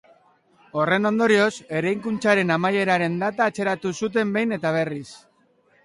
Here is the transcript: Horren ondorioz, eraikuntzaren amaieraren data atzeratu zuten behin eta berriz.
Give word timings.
Horren 0.83 1.05
ondorioz, 1.09 1.51
eraikuntzaren 1.81 2.55
amaieraren 2.57 3.21
data 3.27 3.51
atzeratu 3.53 3.97
zuten 4.05 4.37
behin 4.39 4.61
eta 4.61 4.77
berriz. 4.81 5.09